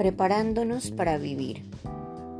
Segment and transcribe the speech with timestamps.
[0.00, 1.62] Preparándonos para vivir.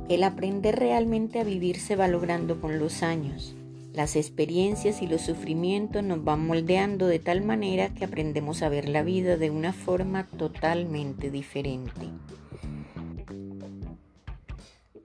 [0.09, 3.55] El aprender realmente a vivir se va logrando con los años.
[3.93, 8.89] Las experiencias y los sufrimientos nos van moldeando de tal manera que aprendemos a ver
[8.89, 12.09] la vida de una forma totalmente diferente.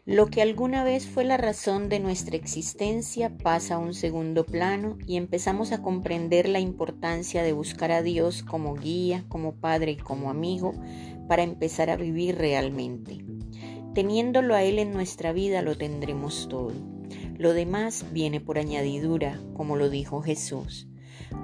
[0.07, 4.99] Lo que alguna vez fue la razón de nuestra existencia pasa a un segundo plano
[5.07, 9.97] y empezamos a comprender la importancia de buscar a Dios como guía, como padre y
[9.97, 10.73] como amigo
[11.27, 13.25] para empezar a vivir realmente.
[13.95, 16.73] Teniéndolo a Él en nuestra vida lo tendremos todo.
[17.39, 20.87] Lo demás viene por añadidura, como lo dijo Jesús.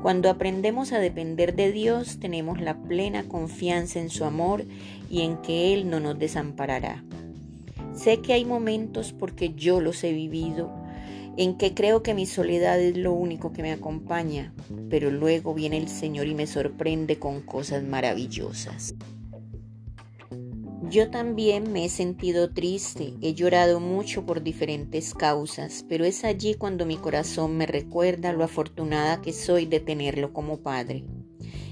[0.04, 4.66] Cuando aprendemos a depender de Dios, tenemos la plena confianza en su amor
[5.09, 7.04] y en que Él no nos desamparará.
[8.04, 10.72] Sé que hay momentos, porque yo los he vivido,
[11.38, 14.55] en que creo que mi soledad es lo único que me acompaña,
[14.90, 18.96] pero luego viene el Señor y me sorprende con cosas maravillosas.
[20.90, 26.55] Yo también me he sentido triste, he llorado mucho por diferentes causas, pero es allí
[26.55, 31.05] cuando mi corazón me recuerda lo afortunada que soy de tenerlo como Padre.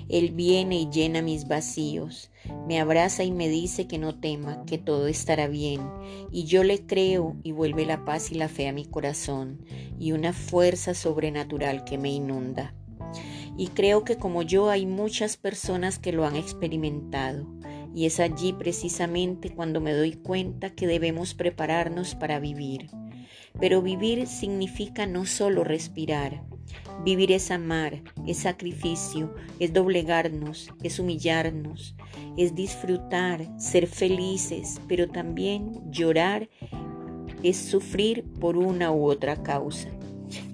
[0.09, 2.31] Él viene y llena mis vacíos,
[2.67, 5.81] me abraza y me dice que no tema, que todo estará bien,
[6.31, 9.63] y yo le creo y vuelve la paz y la fe a mi corazón,
[9.99, 12.73] y una fuerza sobrenatural que me inunda.
[13.55, 17.45] Y creo que como yo hay muchas personas que lo han experimentado,
[17.93, 22.89] y es allí precisamente cuando me doy cuenta que debemos prepararnos para vivir.
[23.59, 26.43] Pero vivir significa no solo respirar,
[27.03, 31.95] Vivir es amar, es sacrificio, es doblegarnos, es humillarnos,
[32.37, 36.49] es disfrutar, ser felices, pero también llorar
[37.43, 39.89] es sufrir por una u otra causa.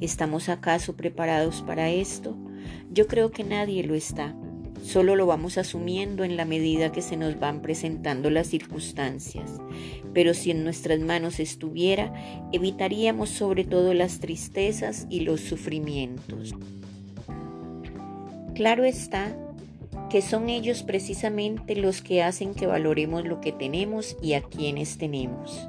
[0.01, 2.37] ¿Estamos acaso preparados para esto?
[2.91, 4.35] Yo creo que nadie lo está.
[4.85, 9.59] Solo lo vamos asumiendo en la medida que se nos van presentando las circunstancias.
[10.13, 12.13] Pero si en nuestras manos estuviera,
[12.51, 16.53] evitaríamos sobre todo las tristezas y los sufrimientos.
[18.53, 19.35] Claro está
[20.11, 24.99] que son ellos precisamente los que hacen que valoremos lo que tenemos y a quienes
[24.99, 25.67] tenemos.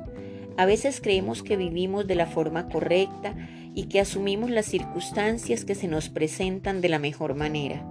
[0.58, 3.34] A veces creemos que vivimos de la forma correcta
[3.74, 7.82] y que asumimos las circunstancias que se nos presentan de la mejor manera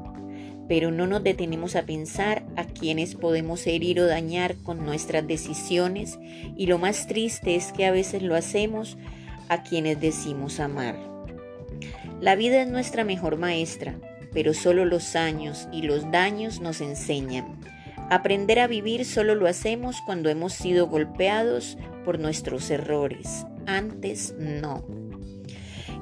[0.67, 6.17] pero no nos detenemos a pensar a quienes podemos herir o dañar con nuestras decisiones
[6.57, 8.97] y lo más triste es que a veces lo hacemos
[9.49, 10.97] a quienes decimos amar.
[12.19, 13.95] La vida es nuestra mejor maestra,
[14.33, 17.59] pero solo los años y los daños nos enseñan.
[18.09, 23.45] Aprender a vivir solo lo hacemos cuando hemos sido golpeados por nuestros errores.
[23.65, 24.85] Antes no.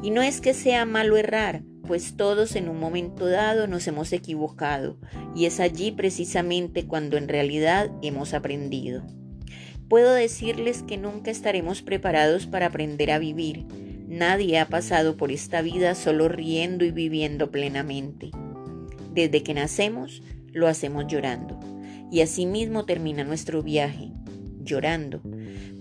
[0.02, 4.14] Y no es que sea malo errar, pues todos en un momento dado nos hemos
[4.14, 4.98] equivocado
[5.36, 9.04] y es allí precisamente cuando en realidad hemos aprendido.
[9.90, 13.66] Puedo decirles que nunca estaremos preparados para aprender a vivir.
[14.08, 18.32] Nadie ha pasado por esta vida solo riendo y viviendo plenamente.
[19.14, 21.60] Desde que nacemos, lo hacemos llorando.
[22.12, 24.12] Y asimismo termina nuestro viaje,
[24.64, 25.22] llorando.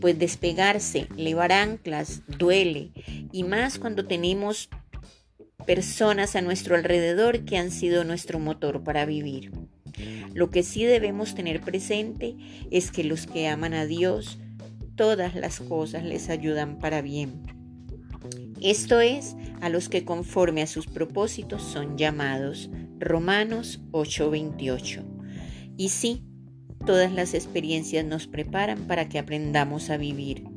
[0.01, 2.91] Pues despegarse, levar anclas, duele.
[3.33, 4.69] Y más cuando tenemos
[5.65, 9.53] personas a nuestro alrededor que han sido nuestro motor para vivir.
[10.35, 12.37] Lo que sí debemos tener presente
[12.71, 14.39] es que los que aman a Dios,
[14.97, 17.43] todas las cosas les ayudan para bien.
[18.61, 22.71] Esto es, a los que conforme a sus propósitos son llamados.
[22.99, 25.03] Romanos 8:28.
[25.77, 26.23] Y sí,
[26.87, 30.52] todas las experiencias nos preparan para que aprendamos a vivir.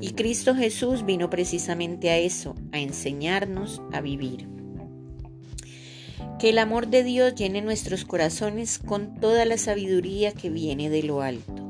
[0.00, 4.48] Y Cristo Jesús vino precisamente a eso, a enseñarnos a vivir.
[6.38, 11.02] Que el amor de Dios llene nuestros corazones con toda la sabiduría que viene de
[11.02, 11.64] lo alto.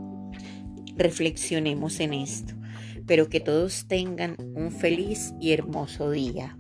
[0.96, 2.54] Reflexionemos en esto,
[3.06, 6.56] pero que todos tengan un feliz y hermoso día.